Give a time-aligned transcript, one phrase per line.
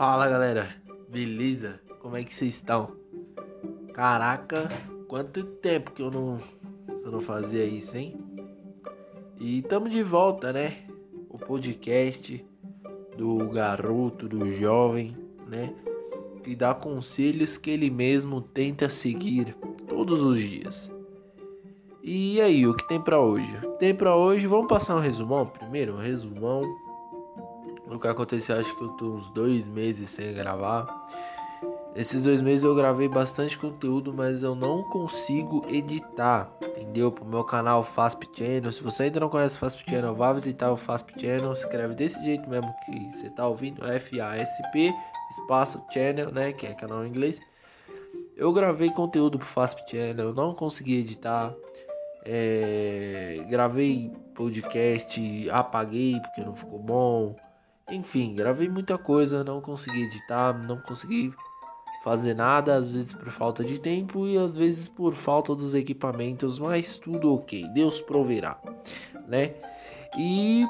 [0.00, 0.66] Fala galera,
[1.10, 1.78] beleza?
[1.98, 2.92] Como é que vocês estão?
[3.92, 4.70] Caraca,
[5.06, 6.38] quanto tempo que eu não,
[7.04, 8.18] eu não fazia isso, hein?
[9.38, 10.86] E estamos de volta, né?
[11.28, 12.42] O podcast
[13.14, 15.14] do garoto, do jovem,
[15.46, 15.70] né?
[16.42, 19.54] Que dá conselhos que ele mesmo tenta seguir
[19.86, 20.90] todos os dias.
[22.02, 23.52] E aí, o que tem para hoje?
[23.78, 26.64] Tem para hoje, vamos passar um resumão primeiro, um resumão
[27.90, 28.56] do que aconteceu.
[28.58, 30.86] Acho que eu tô uns dois meses sem gravar.
[31.94, 37.10] Esses dois meses eu gravei bastante conteúdo, mas eu não consigo editar, entendeu?
[37.10, 38.70] Pro meu canal Fasp Channel.
[38.70, 41.52] Se você ainda não conhece o Fasp Channel, vá visitar o Fasp Channel.
[41.52, 44.94] Escreve desse jeito mesmo que você tá ouvindo: F-A-S-P,
[45.32, 46.52] espaço Channel, né?
[46.52, 47.40] Que é canal em inglês.
[48.36, 51.52] Eu gravei conteúdo pro Fasp Channel, eu não consegui editar.
[52.24, 57.36] É, gravei podcast, apaguei porque não ficou bom.
[57.88, 61.32] Enfim, gravei muita coisa, não consegui editar, não consegui
[62.02, 66.58] fazer nada, às vezes por falta de tempo e às vezes por falta dos equipamentos,
[66.58, 68.58] mas tudo ok, Deus proverá,
[69.28, 69.54] né?
[70.16, 70.64] E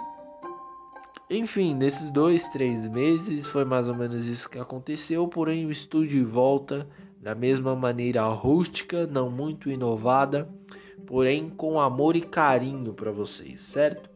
[1.28, 6.26] enfim, nesses dois, três meses foi mais ou menos isso que aconteceu, porém o estúdio
[6.26, 6.88] volta
[7.20, 10.48] da mesma maneira rústica, não muito inovada
[11.10, 14.08] porém com amor e carinho para vocês, certo?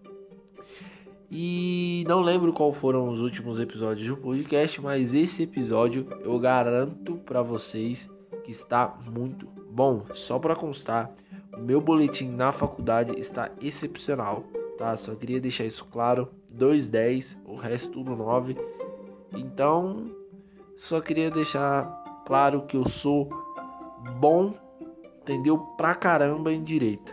[1.36, 7.16] E não lembro qual foram os últimos episódios do podcast, mas esse episódio eu garanto
[7.16, 8.08] para vocês
[8.44, 10.04] que está muito bom.
[10.12, 11.10] Só para constar,
[11.52, 14.44] o meu boletim na faculdade está excepcional,
[14.78, 14.96] tá?
[14.96, 16.28] Só queria deixar isso claro.
[16.52, 18.56] 210, o resto tudo 9.
[19.36, 20.12] Então,
[20.76, 23.28] só queria deixar claro que eu sou
[24.20, 24.54] bom
[25.20, 27.12] entendeu pra caramba em direito,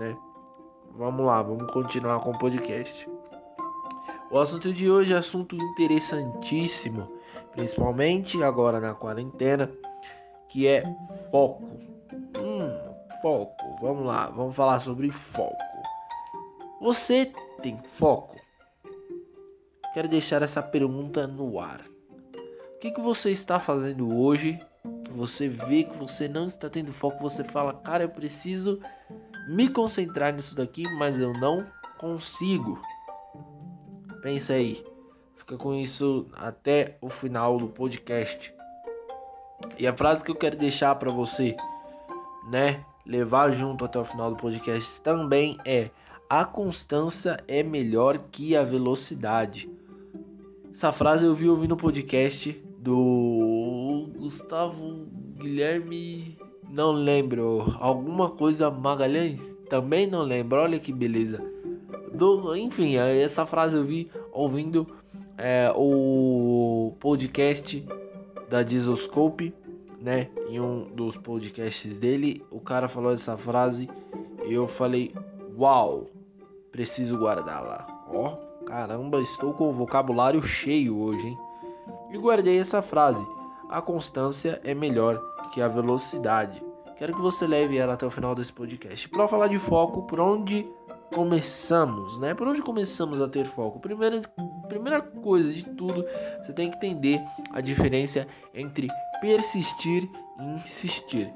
[0.00, 0.16] né?
[0.96, 3.11] Vamos lá, vamos continuar com o podcast.
[4.32, 7.12] O assunto de hoje é assunto interessantíssimo,
[7.52, 9.70] principalmente agora na quarentena,
[10.48, 10.82] que é
[11.30, 11.64] foco.
[12.38, 13.76] Hum, foco.
[13.80, 15.56] Vamos lá, vamos falar sobre foco.
[16.80, 17.30] Você
[17.62, 18.34] tem foco?
[19.92, 21.82] Quero deixar essa pergunta no ar.
[22.74, 24.58] O que, que você está fazendo hoje
[25.14, 28.80] você vê que você não está tendo foco, você fala, cara, eu preciso
[29.46, 31.66] me concentrar nisso daqui, mas eu não
[31.98, 32.80] consigo.
[34.22, 34.84] Pensa aí.
[35.36, 38.54] Fica com isso até o final do podcast.
[39.76, 41.56] E a frase que eu quero deixar para você,
[42.48, 45.90] né, levar junto até o final do podcast também é:
[46.30, 49.68] a constância é melhor que a velocidade.
[50.72, 55.06] Essa frase eu vi ouvindo no podcast do Gustavo
[55.36, 56.38] Guilherme,
[56.70, 61.51] não lembro, alguma coisa Magalhães, também não lembro, olha que beleza.
[62.12, 64.86] Do, enfim, essa frase eu vi ouvindo
[65.38, 67.86] é, o podcast
[68.50, 69.54] da Dizoscope,
[70.00, 70.28] né?
[70.48, 73.88] Em um dos podcasts dele, o cara falou essa frase
[74.44, 75.14] e eu falei,
[75.56, 76.06] uau,
[76.70, 77.86] preciso guardá-la.
[78.12, 78.36] Ó,
[78.66, 81.38] caramba, estou com o vocabulário cheio hoje, hein?
[82.12, 83.26] E guardei essa frase:
[83.68, 85.18] a constância é melhor
[85.52, 86.62] que a velocidade.
[86.96, 89.08] Quero que você leve ela até o final desse podcast.
[89.08, 90.66] Para falar de foco, por onde
[91.12, 92.34] começamos, né?
[92.34, 93.78] Por onde começamos a ter foco?
[93.78, 94.22] Primeira,
[94.68, 96.04] primeira coisa de tudo,
[96.42, 97.20] você tem que entender
[97.52, 98.88] a diferença entre
[99.20, 100.08] persistir
[100.40, 101.32] e insistir,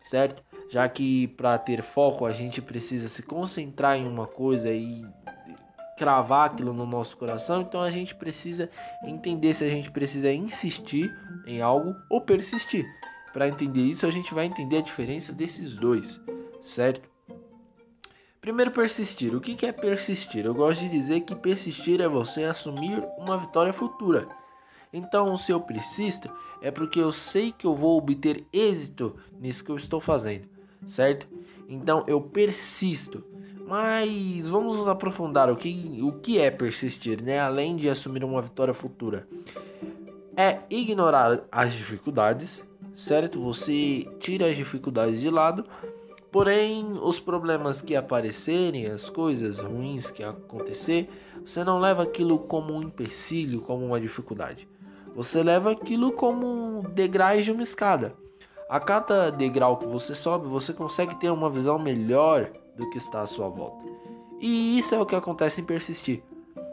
[0.00, 0.42] certo?
[0.70, 5.04] Já que para ter foco a gente precisa se concentrar em uma coisa e
[5.96, 8.70] cravar aquilo no nosso coração, então a gente precisa
[9.02, 11.10] entender se a gente precisa insistir
[11.46, 12.84] em algo ou persistir.
[13.32, 16.20] Para entender isso, a gente vai entender a diferença desses dois,
[16.60, 17.15] certo?
[18.46, 19.34] Primeiro, persistir.
[19.34, 20.46] O que é persistir?
[20.46, 24.28] Eu gosto de dizer que persistir é você assumir uma vitória futura.
[24.92, 26.30] Então, se eu persisto,
[26.62, 30.46] é porque eu sei que eu vou obter êxito nisso que eu estou fazendo,
[30.86, 31.26] certo?
[31.68, 33.24] Então, eu persisto.
[33.66, 37.40] Mas vamos nos aprofundar o que, o que é persistir, né?
[37.40, 39.26] Além de assumir uma vitória futura.
[40.36, 42.64] É ignorar as dificuldades,
[42.94, 43.40] certo?
[43.40, 45.64] Você tira as dificuldades de lado,
[46.36, 51.08] porém os problemas que aparecerem, as coisas ruins que acontecer,
[51.40, 54.68] você não leva aquilo como um empecilho, como uma dificuldade.
[55.14, 58.14] Você leva aquilo como degraus de uma escada.
[58.68, 63.22] A cada degrau que você sobe, você consegue ter uma visão melhor do que está
[63.22, 63.82] à sua volta.
[64.38, 66.22] E isso é o que acontece em persistir.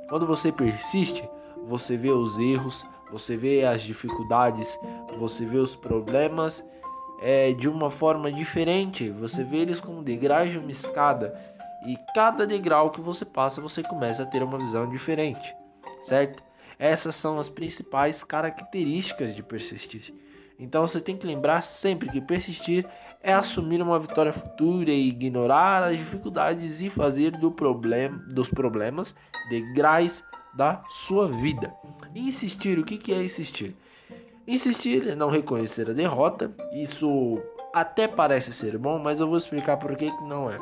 [0.09, 1.25] Quando você persiste,
[1.69, 4.77] você vê os erros, você vê as dificuldades,
[5.17, 6.61] você vê os problemas
[7.21, 9.09] é, de uma forma diferente.
[9.09, 11.33] Você vê eles como degraus de uma escada.
[11.85, 15.53] E cada degrau que você passa, você começa a ter uma visão diferente,
[16.01, 16.41] certo?
[16.79, 20.13] Essas são as principais características de persistir.
[20.57, 22.85] Então você tem que lembrar sempre que persistir
[23.21, 29.15] é assumir uma vitória futura e ignorar as dificuldades e fazer do problema, dos problemas
[29.49, 30.23] degraus
[30.53, 31.73] da sua vida.
[32.13, 33.75] Insistir, o que é insistir?
[34.45, 36.53] Insistir é não reconhecer a derrota.
[36.73, 37.41] Isso
[37.73, 40.59] até parece ser bom, mas eu vou explicar por que não é.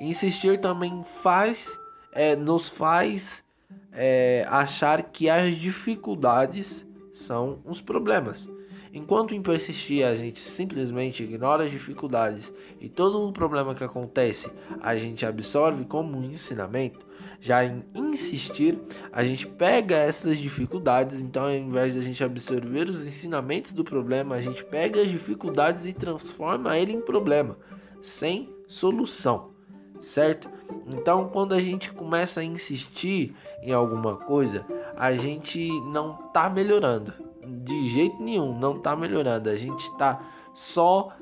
[0.00, 1.78] Insistir também faz,
[2.12, 3.44] é, nos faz
[3.92, 8.50] é, achar que as dificuldades são os problemas.
[8.92, 14.50] Enquanto em persistir a gente simplesmente ignora as dificuldades e todo o problema que acontece
[14.80, 17.06] a gente absorve como um ensinamento,
[17.40, 18.78] já em insistir
[19.10, 23.82] a gente pega essas dificuldades, então ao invés de a gente absorver os ensinamentos do
[23.82, 27.56] problema, a gente pega as dificuldades e transforma ele em problema,
[28.00, 29.50] sem solução,
[29.98, 30.48] certo?
[30.86, 34.66] Então quando a gente começa a insistir em alguma coisa,
[34.96, 39.48] a gente não está melhorando de jeito nenhum, não tá melhorando.
[39.48, 40.20] A gente tá
[40.54, 41.12] só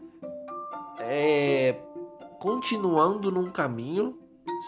[0.98, 1.76] é,
[2.40, 4.18] continuando num caminho,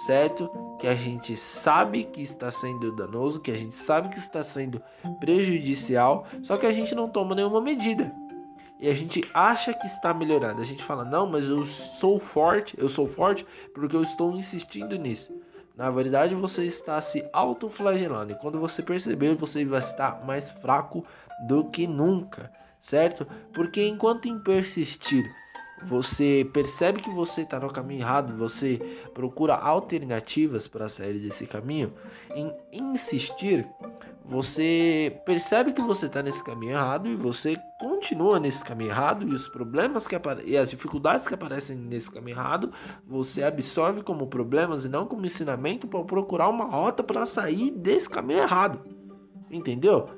[0.06, 0.50] certo?
[0.80, 4.82] Que a gente sabe que está sendo danoso, que a gente sabe que está sendo
[5.20, 8.10] prejudicial, só que a gente não toma nenhuma medida.
[8.80, 10.62] E a gente acha que está melhorando.
[10.62, 14.96] A gente fala: "Não, mas eu sou forte, eu sou forte porque eu estou insistindo
[14.96, 15.30] nisso".
[15.76, 18.32] Na verdade, você está se autoflagelando.
[18.32, 21.04] E quando você perceber, você vai estar mais fraco
[21.46, 22.50] do que nunca,
[22.80, 23.26] certo?
[23.52, 25.24] Porque enquanto em persistir,
[25.84, 28.78] você percebe que você está no caminho errado, você
[29.14, 31.92] procura alternativas para sair desse caminho,
[32.34, 33.66] em insistir,
[34.24, 39.34] você percebe que você está nesse caminho errado e você continua nesse caminho errado e
[39.34, 42.72] os problemas que e as dificuldades que aparecem nesse caminho errado,
[43.04, 48.08] você absorve como problemas e não como ensinamento para procurar uma rota para sair desse
[48.08, 48.80] caminho errado.
[49.50, 50.08] Entendeu?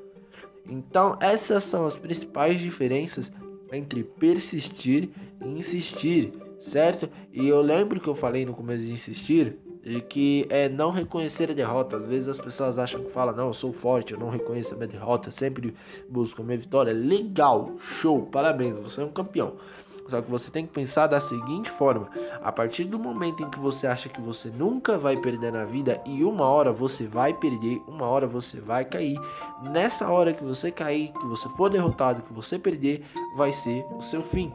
[0.69, 3.33] Então, essas são as principais diferenças
[3.73, 5.11] entre persistir
[5.41, 7.09] e insistir, certo?
[7.33, 11.51] E eu lembro que eu falei no começo de insistir e que é não reconhecer
[11.51, 11.97] a derrota.
[11.97, 14.77] Às vezes as pessoas acham que falam, não, eu sou forte, eu não reconheço a
[14.77, 15.75] minha derrota, sempre
[16.09, 16.93] busco a minha vitória.
[16.93, 19.57] Legal, show, parabéns, você é um campeão.
[20.13, 22.11] Só que você tem que pensar da seguinte forma:
[22.43, 26.03] a partir do momento em que você acha que você nunca vai perder na vida
[26.05, 29.19] e uma hora você vai perder, uma hora você vai cair,
[29.63, 34.03] nessa hora que você cair, que você for derrotado, que você perder, vai ser o
[34.03, 34.53] seu fim,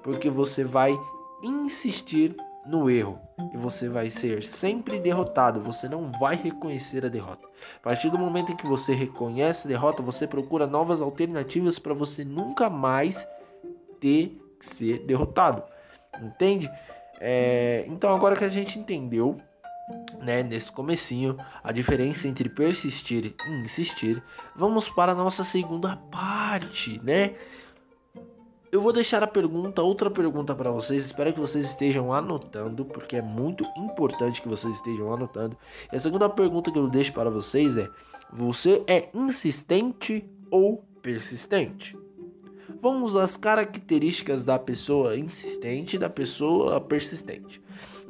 [0.00, 0.96] porque você vai
[1.42, 3.18] insistir no erro
[3.52, 7.48] e você vai ser sempre derrotado, você não vai reconhecer a derrota.
[7.78, 11.94] A partir do momento em que você reconhece a derrota, você procura novas alternativas para
[11.94, 13.26] você nunca mais
[13.98, 15.62] ter ser derrotado.
[16.20, 16.70] Entende?
[17.20, 19.38] É, então agora que a gente entendeu,
[20.20, 24.22] né, nesse comecinho, a diferença entre persistir e insistir,
[24.56, 27.34] vamos para a nossa segunda parte, né?
[28.72, 31.04] Eu vou deixar a pergunta, outra pergunta para vocês.
[31.04, 35.56] Espero que vocês estejam anotando, porque é muito importante que vocês estejam anotando.
[35.92, 37.88] E a segunda pergunta que eu deixo para vocês é:
[38.32, 41.98] você é insistente ou persistente?
[42.80, 47.60] Vamos às características da pessoa insistente e da pessoa persistente.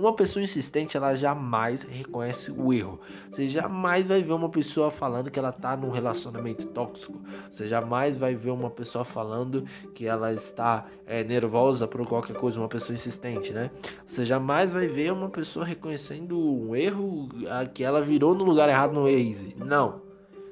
[0.00, 2.98] Uma pessoa insistente, ela jamais reconhece o erro.
[3.30, 7.20] Você jamais vai ver uma pessoa falando que ela está num relacionamento tóxico.
[7.50, 9.62] Você jamais vai ver uma pessoa falando
[9.94, 13.70] que ela está é, nervosa por qualquer coisa, uma pessoa insistente, né?
[14.06, 17.28] Você jamais vai ver uma pessoa reconhecendo um erro
[17.74, 19.54] que ela virou no lugar errado no Waze.
[19.58, 20.09] Não.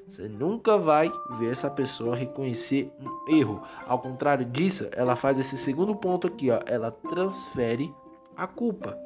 [0.08, 3.62] Você nunca vai ver essa pessoa reconhecer um erro.
[3.86, 6.60] Ao contrário disso, ela faz esse segundo ponto aqui, ó.
[6.64, 7.94] Ela transfere
[8.34, 8.96] a culpa,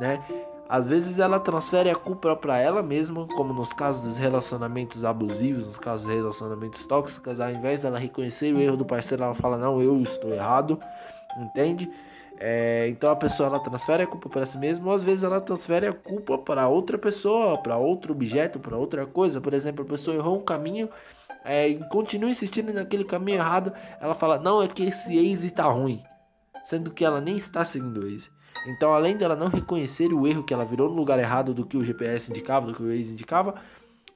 [0.00, 0.24] né?
[0.66, 5.66] Às vezes ela transfere a culpa para ela mesma, como nos casos dos relacionamentos abusivos,
[5.66, 9.58] nos casos dos relacionamentos tóxicos, ao invés dela reconhecer o erro do parceiro, ela fala:
[9.58, 10.78] "Não, eu estou errado".
[11.38, 11.90] Entende?
[12.44, 15.40] É, então a pessoa ela transfere a culpa para si mesma, ou às vezes ela
[15.40, 19.40] transfere a culpa para outra pessoa, para outro objeto, para outra coisa.
[19.40, 20.88] Por exemplo, a pessoa errou um caminho
[21.44, 23.72] é, e continua insistindo naquele caminho errado.
[24.00, 26.02] Ela fala: Não, é que esse Waze está ruim,
[26.64, 28.28] sendo que ela nem está seguindo o Waze.
[28.66, 31.76] Então, além dela não reconhecer o erro que ela virou no lugar errado do que
[31.76, 33.54] o GPS indicava, do que o Waze indicava,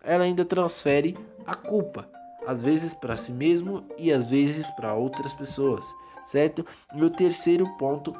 [0.03, 1.17] ela ainda transfere
[1.47, 2.09] a culpa,
[2.45, 5.87] às vezes para si mesmo e às vezes para outras pessoas
[6.27, 6.67] certo?
[6.95, 8.15] E o terceiro ponto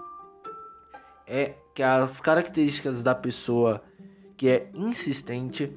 [1.27, 3.83] é que as características da pessoa
[4.37, 5.71] que é insistente,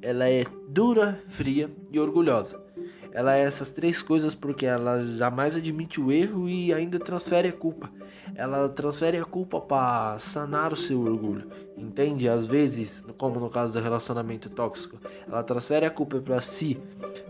[0.00, 2.62] ela é dura, fria e orgulhosa.
[3.12, 7.52] ela é essas três coisas porque ela jamais admite o erro e ainda transfere a
[7.52, 7.88] culpa.
[8.34, 12.28] Ela transfere a culpa para sanar o seu orgulho, entende?
[12.28, 14.98] Às vezes, como no caso do relacionamento tóxico,
[15.28, 16.80] ela transfere a culpa para si,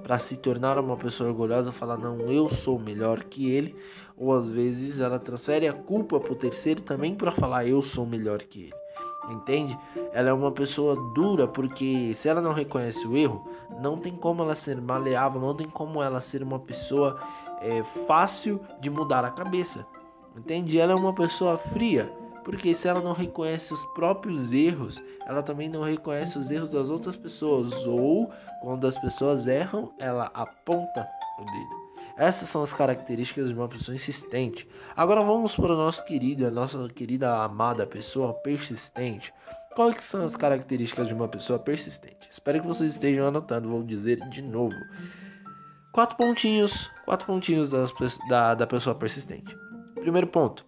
[0.05, 3.75] para se tornar uma pessoa orgulhosa, falar não, eu sou melhor que ele,
[4.17, 8.07] ou às vezes ela transfere a culpa para o terceiro também para falar eu sou
[8.07, 8.85] melhor que ele
[9.31, 9.79] entende?
[10.13, 13.49] Ela é uma pessoa dura porque se ela não reconhece o erro,
[13.81, 17.19] não tem como ela ser maleável, não tem como ela ser uma pessoa
[17.63, 19.87] é, fácil de mudar a cabeça,
[20.37, 20.79] entende?
[20.79, 22.13] Ela é uma pessoa fria.
[22.45, 26.91] Porque se ela não reconhece os próprios erros, ela também não reconhece os erros das
[26.91, 27.87] outras pessoas.
[27.87, 31.09] Ou quando as pessoas erram, ela aponta
[31.39, 31.85] o dedo.
[32.17, 34.69] Essas são as características de uma pessoa insistente.
[34.95, 39.33] Agora vamos para o nosso querido, a nossa querida amada pessoa persistente.
[39.75, 42.29] Quais são as características de uma pessoa persistente?
[42.31, 44.77] Espero que vocês estejam anotando, vou dizer de novo.
[45.91, 47.93] Quatro pontinhos, quatro pontinhos das,
[48.29, 49.57] da, da pessoa persistente.
[49.97, 50.65] Primeiro ponto,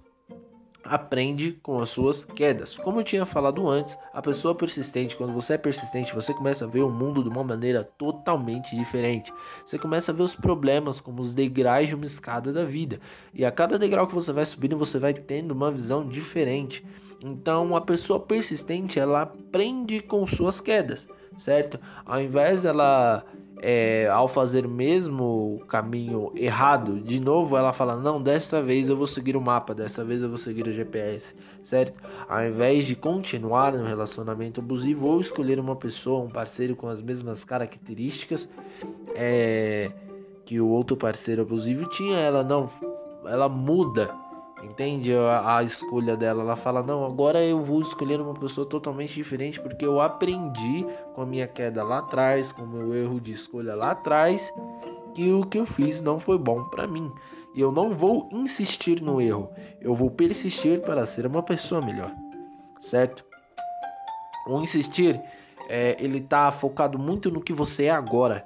[0.89, 2.77] aprende com as suas quedas.
[2.77, 6.69] Como eu tinha falado antes, a pessoa persistente, quando você é persistente, você começa a
[6.69, 9.33] ver o mundo de uma maneira totalmente diferente.
[9.65, 13.01] Você começa a ver os problemas como os degraus de uma escada da vida.
[13.35, 16.85] E a cada degrau que você vai subindo, você vai tendo uma visão diferente.
[17.23, 21.79] Então, a pessoa persistente, ela aprende com suas quedas, certo?
[22.05, 23.25] Ao invés dela
[23.63, 28.97] é, ao fazer mesmo o caminho errado, de novo ela fala: Não, desta vez eu
[28.97, 31.99] vou seguir o mapa, dessa vez eu vou seguir o GPS, certo?
[32.29, 37.01] Ao invés de continuar no relacionamento abusivo ou escolher uma pessoa, um parceiro com as
[37.01, 38.49] mesmas características
[39.15, 39.91] é,
[40.45, 42.69] que o outro parceiro abusivo tinha, ela não,
[43.25, 44.15] ela muda
[44.67, 46.43] Entende a, a, escolha dela?
[46.43, 51.23] Ela fala: Não, agora eu vou escolher uma pessoa totalmente diferente porque eu aprendi com
[51.23, 54.53] a minha queda lá atrás, com o meu erro de escolha lá atrás,
[55.15, 57.11] que o que eu fiz não foi bom para mim.
[57.55, 62.13] E eu não vou insistir no erro, eu vou persistir para ser uma pessoa melhor,
[62.81, 63.25] certo?
[64.49, 65.19] O insistir,
[65.69, 68.45] é, ele tá focado muito no que você é agora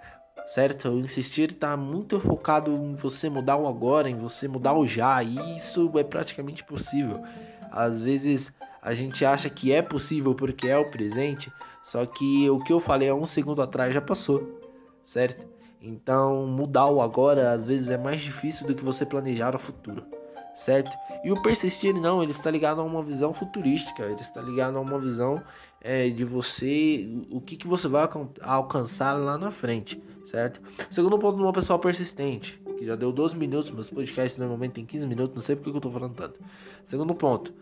[0.50, 0.88] certo?
[0.88, 5.22] O insistir está muito focado em você mudar o agora, em você mudar o já,
[5.22, 7.22] e isso é praticamente possível.
[7.70, 8.52] Às vezes
[8.82, 11.52] a gente acha que é possível porque é o presente,
[11.84, 14.60] só que o que eu falei há um segundo atrás já passou,
[15.04, 15.46] certo?
[15.80, 20.04] Então mudar o agora às vezes é mais difícil do que você planejar o futuro,
[20.52, 20.90] certo?
[21.22, 24.80] E o persistir não, ele está ligado a uma visão futurística, ele está ligado a
[24.80, 25.40] uma visão
[25.80, 28.08] é, de você, o que, que você vai
[28.42, 30.60] alcançar lá na frente, certo?
[30.90, 35.06] Segundo ponto uma pessoa persistente, que já deu 12 minutos, mas podcast normalmente tem 15
[35.06, 36.38] minutos, não sei porque que eu tô falando tanto.
[36.84, 37.54] Segundo ponto,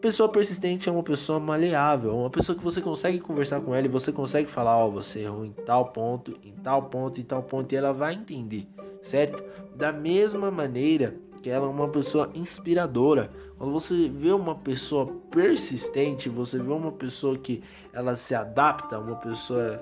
[0.00, 3.90] pessoa persistente é uma pessoa maleável, uma pessoa que você consegue conversar com ela e
[3.90, 7.42] você consegue falar, ó, oh, você errou em tal ponto, em tal ponto, em tal
[7.42, 8.66] ponto, e ela vai entender,
[9.02, 9.42] certo?
[9.74, 13.30] Da mesma maneira que ela é uma pessoa inspiradora.
[13.56, 17.62] Quando você vê uma pessoa persistente, você vê uma pessoa que
[17.92, 19.80] ela se adapta, uma pessoa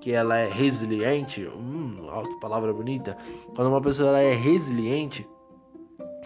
[0.00, 3.16] que ela é resiliente, hum, que palavra bonita.
[3.54, 5.24] Quando uma pessoa ela é resiliente,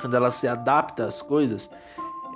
[0.00, 1.68] quando ela se adapta às coisas,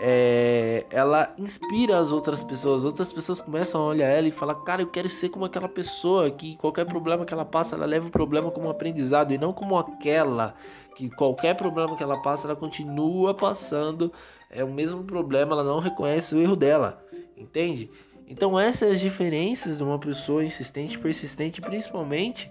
[0.04, 2.85] é, ela inspira as outras pessoas.
[2.85, 6.28] Outras pessoas começam a olhar ela e falar: Cara, eu quero ser como aquela pessoa
[6.28, 9.78] que qualquer problema que ela passa, ela leva o problema como aprendizado e não como
[9.78, 10.56] aquela
[10.97, 14.12] que qualquer problema que ela passa, ela continua passando
[14.50, 17.02] é o mesmo problema, ela não reconhece o erro dela,
[17.37, 17.88] entende?
[18.26, 22.50] Então essas diferenças de uma pessoa insistente, persistente, principalmente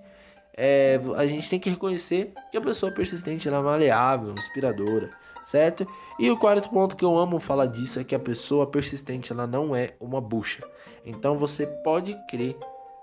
[0.56, 5.12] é, a gente tem que reconhecer que a pessoa persistente é maleável, inspiradora,
[5.44, 5.88] certo?
[6.20, 9.48] E o quarto ponto que eu amo falar disso é que a pessoa persistente ela
[9.48, 10.64] não é uma bucha.
[11.06, 12.58] Então você pode crer,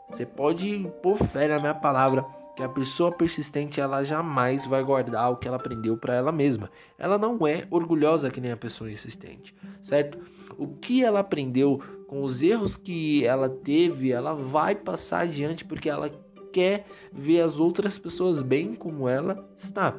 [0.09, 2.25] você pode pôr fé na minha palavra
[2.59, 6.69] que a pessoa persistente ela jamais vai guardar o que ela aprendeu para ela mesma.
[6.99, 10.19] Ela não é orgulhosa que nem a pessoa insistente, certo?
[10.59, 15.89] O que ela aprendeu com os erros que ela teve, ela vai passar adiante porque
[15.89, 16.11] ela
[16.59, 19.97] quer ver as outras pessoas bem como ela está.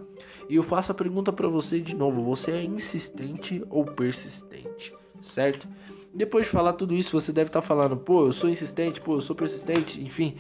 [0.50, 5.68] E eu faço a pergunta para você de novo: você é insistente ou persistente, certo?
[6.14, 9.16] Depois de falar tudo isso, você deve estar tá falando: pô, eu sou insistente, pô,
[9.16, 10.36] eu sou persistente, enfim.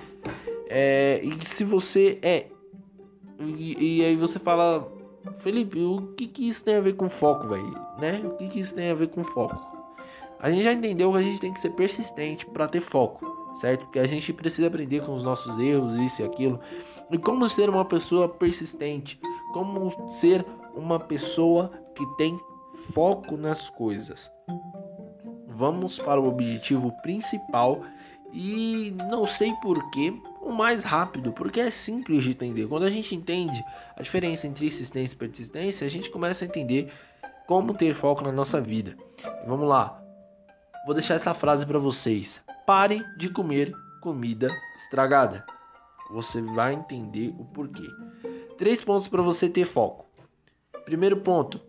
[0.67, 2.47] É, e se você é.
[3.39, 4.91] E, e, aí você fala,
[5.39, 7.73] Felipe, o que, que isso tem a ver com foco, velho?
[7.97, 8.21] Né?
[8.25, 9.57] O que, que isso tem a ver com foco?
[10.37, 13.85] A gente já entendeu que a gente tem que ser persistente para ter foco, certo?
[13.85, 16.59] Porque a gente precisa aprender com os nossos erros, isso e aquilo.
[17.11, 19.19] E como ser uma pessoa persistente?
[19.53, 22.39] Como ser uma pessoa que tem
[22.93, 24.31] foco nas coisas?
[25.47, 27.81] Vamos para o objetivo principal
[28.31, 32.67] e não sei porquê, o mais rápido, porque é simples de entender.
[32.67, 33.63] Quando a gente entende
[33.95, 36.91] a diferença entre insistência e persistência, a gente começa a entender
[37.47, 38.95] como ter foco na nossa vida.
[39.47, 39.99] Vamos lá.
[40.85, 42.41] Vou deixar essa frase para vocês.
[42.69, 45.43] Pare de comer comida estragada.
[46.11, 47.87] Você vai entender o porquê.
[48.59, 50.05] Três pontos para você ter foco.
[50.85, 51.59] Primeiro ponto: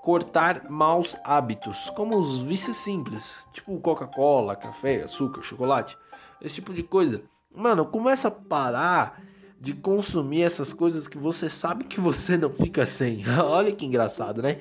[0.00, 5.98] cortar maus hábitos, como os vícios simples, tipo Coca-Cola, café, açúcar, chocolate,
[6.40, 7.24] esse tipo de coisa.
[7.52, 9.20] Mano, começa a parar
[9.60, 13.24] de consumir essas coisas que você sabe que você não fica sem.
[13.42, 14.60] Olha que engraçado, né?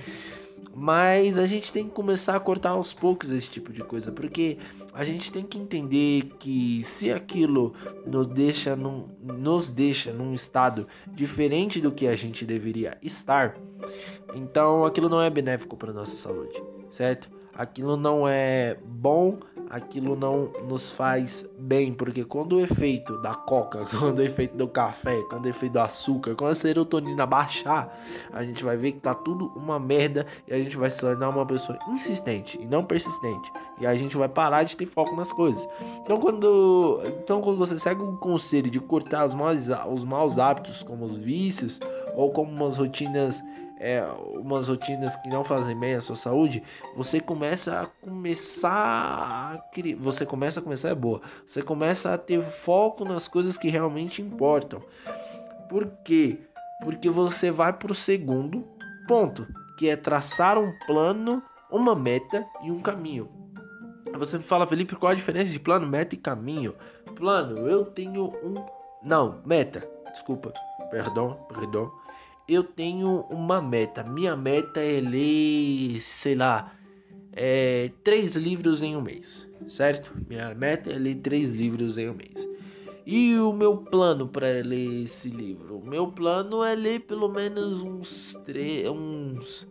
[0.80, 4.60] Mas a gente tem que começar a cortar aos poucos esse tipo de coisa, porque
[4.94, 7.74] a gente tem que entender que se aquilo
[8.06, 13.58] nos deixa num, nos deixa num estado diferente do que a gente deveria estar,
[14.36, 17.28] então aquilo não é benéfico para nossa saúde, certo?
[17.56, 23.86] Aquilo não é bom aquilo não nos faz bem, porque quando o efeito da coca,
[23.98, 27.98] quando o efeito do café, quando o efeito do açúcar, quando a serotonina baixar,
[28.32, 31.30] a gente vai ver que tá tudo uma merda e a gente vai se tornar
[31.30, 33.52] uma pessoa insistente e não persistente.
[33.80, 35.68] E a gente vai parar de ter foco nas coisas.
[36.04, 40.84] Então quando, então, quando você segue o conselho de cortar os maus, os maus hábitos,
[40.84, 41.80] como os vícios,
[42.16, 43.42] ou como umas rotinas
[43.80, 46.64] é, umas rotinas que não fazem bem à sua saúde,
[46.96, 48.72] você começa a começar
[49.54, 51.22] a criar, você começa a começar é boa.
[51.46, 54.82] Você começa a ter foco nas coisas que realmente importam.
[55.70, 56.40] Por quê?
[56.84, 58.66] Porque você vai para o segundo
[59.08, 61.42] ponto, que é traçar um plano,
[61.72, 63.30] uma meta e um caminho.
[64.18, 66.74] Você me fala, Felipe, qual a diferença de plano, meta e caminho?
[67.16, 68.66] Plano, eu tenho um.
[69.04, 69.88] Não, meta.
[70.14, 70.52] Desculpa,
[70.90, 71.92] perdão, perdão
[72.48, 74.04] eu tenho uma meta.
[74.04, 76.74] Minha meta é ler, sei lá,
[77.34, 80.12] é, três livros em um mês, certo?
[80.28, 82.48] Minha meta é ler três livros em um mês.
[83.06, 85.78] E o meu plano para ler esse livro?
[85.78, 88.36] O meu plano é ler pelo menos uns,
[88.92, 89.68] uns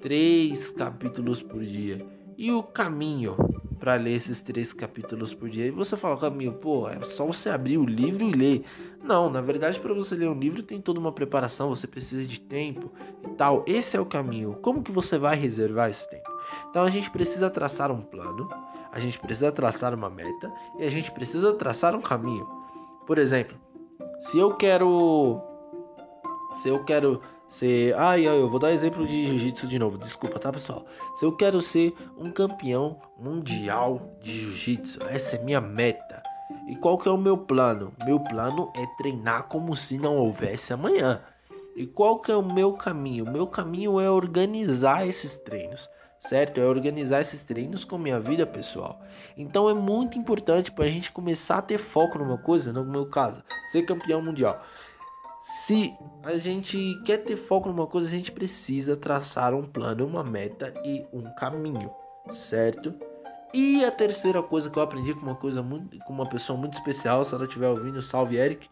[0.00, 2.06] três capítulos por dia.
[2.36, 3.36] E o caminho
[3.82, 5.66] para ler esses três capítulos por dia?
[5.66, 8.64] E você fala, caminho, pô, é só você abrir o livro e ler.
[9.02, 12.40] Não, na verdade, para você ler um livro tem toda uma preparação, você precisa de
[12.40, 12.92] tempo
[13.24, 13.64] e tal.
[13.66, 14.56] Esse é o caminho.
[14.62, 16.30] Como que você vai reservar esse tempo?
[16.70, 18.48] Então a gente precisa traçar um plano,
[18.92, 22.48] a gente precisa traçar uma meta e a gente precisa traçar um caminho.
[23.04, 23.56] Por exemplo,
[24.20, 25.42] se eu quero
[26.54, 27.20] se eu quero
[27.52, 30.86] ser, ai, eu vou dar exemplo de jiu-jitsu de novo, desculpa, tá, pessoal?
[31.14, 36.22] Se eu quero ser um campeão mundial de jiu-jitsu, essa é minha meta.
[36.66, 37.92] E qual que é o meu plano?
[38.06, 41.20] Meu plano é treinar como se não houvesse amanhã.
[41.76, 43.30] E qual que é o meu caminho?
[43.30, 46.58] Meu caminho é organizar esses treinos, certo?
[46.58, 48.98] É organizar esses treinos com minha vida pessoal.
[49.36, 53.04] Então é muito importante para a gente começar a ter foco numa coisa, no meu
[53.04, 54.58] caso, ser campeão mundial.
[55.42, 60.22] Se a gente quer ter foco numa coisa, a gente precisa traçar um plano, uma
[60.22, 61.90] meta e um caminho,
[62.30, 62.94] certo?
[63.52, 66.74] E a terceira coisa que eu aprendi com uma coisa muito, com uma pessoa muito
[66.74, 68.70] especial, se ela estiver ouvindo, salve Eric,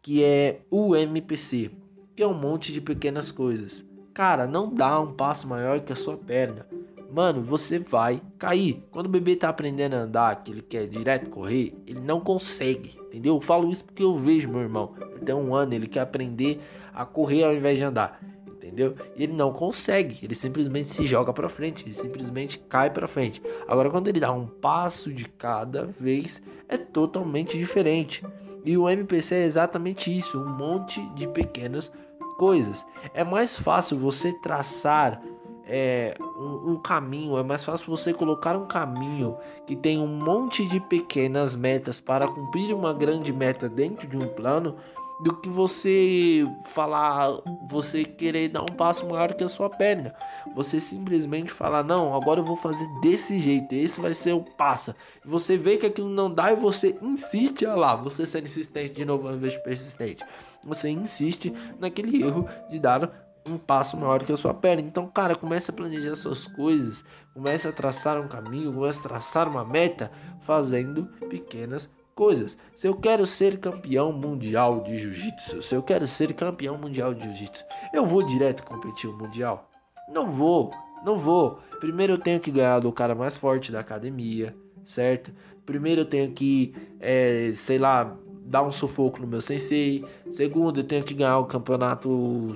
[0.00, 1.70] que é o MPC,
[2.16, 3.84] que é um monte de pequenas coisas.
[4.14, 6.66] Cara, não dá um passo maior que a sua perna.
[7.14, 8.84] Mano, você vai cair.
[8.90, 12.98] Quando o bebê tá aprendendo a andar, que ele quer direto correr, ele não consegue,
[13.06, 13.36] entendeu?
[13.36, 14.94] Eu falo isso porque eu vejo meu irmão.
[15.12, 16.60] Ele tem um ano, ele quer aprender
[16.92, 18.20] a correr ao invés de andar
[18.56, 18.96] entendeu?
[19.14, 23.40] E ele não consegue, ele simplesmente se joga para frente, ele simplesmente cai para frente.
[23.68, 28.24] Agora quando ele dá um passo de cada vez, é totalmente diferente.
[28.64, 31.92] E o MPC é exatamente isso, um monte de pequenas
[32.38, 32.86] coisas.
[33.12, 35.22] É mais fácil você traçar
[35.66, 40.66] é, um, um, caminho, é mais fácil você colocar um caminho que tem um monte
[40.68, 44.76] de pequenas metas para cumprir uma grande meta dentro de um plano
[45.20, 47.30] do que você falar,
[47.68, 50.14] você querer dar um passo maior que a sua perna.
[50.54, 54.94] Você simplesmente falar, não, agora eu vou fazer desse jeito, esse vai ser o passo.
[55.24, 59.28] Você vê que aquilo não dá e você insiste, lá, você ser insistente de novo
[59.28, 60.24] ao invés de persistente.
[60.64, 64.82] Você insiste naquele erro de dar um passo maior que a sua perna.
[64.82, 69.48] Então, cara, comece a planejar suas coisas, comece a traçar um caminho, comece a traçar
[69.48, 72.56] uma meta, fazendo pequenas coisas.
[72.74, 77.24] Se eu quero ser campeão mundial de jiu-jitsu, se eu quero ser campeão mundial de
[77.24, 79.70] jiu-jitsu, eu vou direto competir o mundial?
[80.08, 80.72] Não vou,
[81.04, 81.58] não vou.
[81.80, 84.54] Primeiro eu tenho que ganhar do cara mais forte da academia,
[84.84, 85.32] certo?
[85.66, 90.04] Primeiro eu tenho que, é, sei lá, dar um sufoco no meu sensei.
[90.30, 92.54] Segundo, eu tenho que ganhar o campeonato,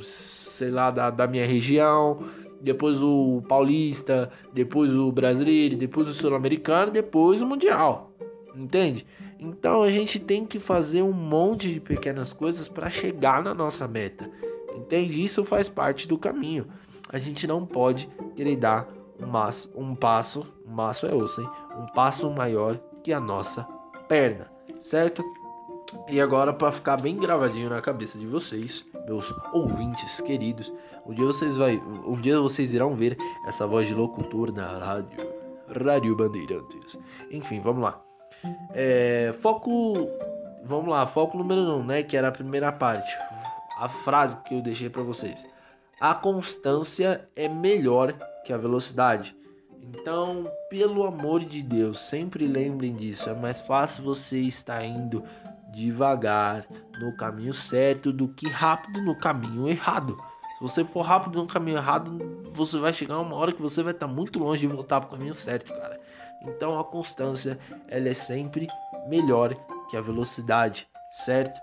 [0.59, 2.25] sei lá, da, da minha região.
[2.61, 8.11] Depois o paulista, depois o brasileiro, depois o sul-americano, depois o mundial.
[8.55, 9.07] Entende?
[9.38, 13.87] Então a gente tem que fazer um monte de pequenas coisas para chegar na nossa
[13.87, 14.29] meta.
[14.75, 15.23] Entende?
[15.23, 16.66] Isso faz parte do caminho.
[17.09, 18.88] A gente não pode querer dar
[19.21, 21.49] um, maço, um passo, um maço é osso, hein?
[21.79, 23.62] Um passo maior que a nossa
[24.09, 25.23] perna, certo?
[26.09, 30.72] E agora para ficar bem gravadinho na cabeça de vocês, meus ouvintes queridos,
[31.07, 35.18] um dia vocês vai, um dia vocês irão ver essa voz de locutor na rádio,
[35.85, 36.98] Rádio Bandeirantes.
[37.31, 38.03] Enfim, vamos lá.
[38.74, 40.09] É, foco,
[40.62, 43.11] vamos lá, foco número 1, um, né, que era a primeira parte.
[43.79, 45.46] A frase que eu deixei para vocês.
[46.01, 48.12] A constância é melhor
[48.44, 49.37] que a velocidade.
[49.83, 53.29] Então, pelo amor de Deus, sempre lembrem disso.
[53.29, 55.24] É mais fácil você estar indo
[55.72, 56.66] devagar
[57.00, 60.16] no caminho certo do que rápido no caminho errado.
[60.57, 62.18] Se você for rápido no caminho errado,
[62.52, 65.12] você vai chegar uma hora que você vai estar muito longe de voltar para o
[65.12, 66.00] caminho certo, cara.
[66.42, 68.66] Então a constância ela é sempre
[69.09, 69.54] melhor
[69.88, 71.61] que a velocidade, certo?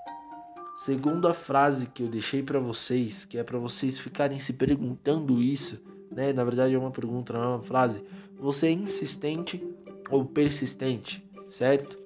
[0.78, 5.42] Segundo a frase que eu deixei para vocês, que é para vocês ficarem se perguntando
[5.42, 6.34] isso, né?
[6.34, 8.04] Na verdade é uma pergunta, não é uma frase.
[8.38, 9.66] Você é insistente
[10.10, 12.05] ou persistente, certo?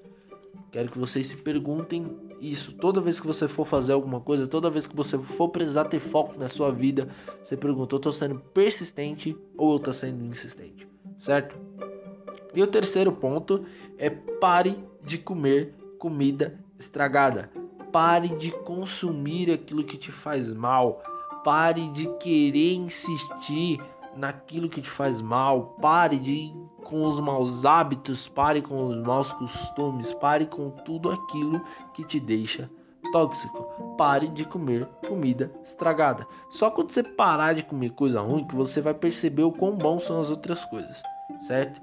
[0.71, 2.05] Quero que vocês se perguntem
[2.39, 2.73] isso.
[2.73, 5.99] Toda vez que você for fazer alguma coisa, toda vez que você for precisar ter
[5.99, 7.09] foco na sua vida,
[7.41, 10.87] você pergunta: eu tô sendo persistente ou eu tô sendo insistente?
[11.17, 11.57] Certo?
[12.53, 13.65] E o terceiro ponto
[13.97, 17.49] é pare de comer comida estragada.
[17.91, 21.01] Pare de consumir aquilo que te faz mal.
[21.43, 23.79] Pare de querer insistir
[24.15, 26.53] naquilo que te faz mal, pare de
[26.89, 31.61] com os maus hábitos, pare com os maus costumes, pare com tudo aquilo
[31.93, 32.67] que te deixa
[33.11, 33.95] tóxico.
[33.95, 36.25] Pare de comer comida estragada.
[36.49, 39.99] Só quando você parar de comer coisa ruim que você vai perceber o quão bom
[39.99, 41.01] são as outras coisas,
[41.39, 41.79] certo?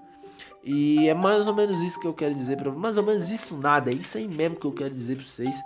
[0.64, 3.56] E é mais ou menos isso que eu quero dizer para mais ou menos isso
[3.56, 5.56] nada, é isso aí mesmo que eu quero dizer para vocês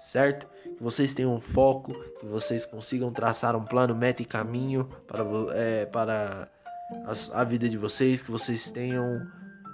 [0.00, 0.46] certo?
[0.76, 5.86] Que vocês tenham foco, que vocês consigam traçar um plano, meta e caminho para, é,
[5.86, 6.48] para
[7.04, 9.26] a, a, vida de vocês, que vocês tenham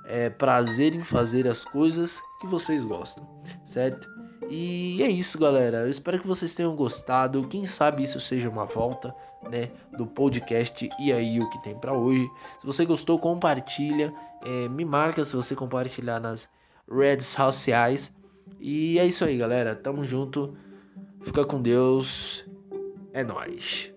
[0.07, 3.27] é, prazer em fazer as coisas que vocês gostam,
[3.65, 4.09] certo?
[4.49, 5.79] E é isso, galera.
[5.79, 7.49] Eu espero que vocês tenham gostado.
[7.49, 9.15] Quem sabe isso seja uma volta,
[9.51, 12.29] né, do podcast e aí o que tem para hoje.
[12.61, 14.13] Se você gostou, compartilha,
[14.45, 16.49] é, me marca se você compartilhar nas
[16.89, 18.13] redes sociais
[18.61, 19.75] e é isso aí, galera.
[19.75, 20.57] Tamo junto.
[21.23, 22.45] Fica com Deus.
[23.13, 23.93] É nós.